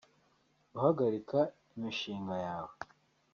Guhagarika 0.73 1.39
imishinga 1.75 2.35
yawe 2.45 2.73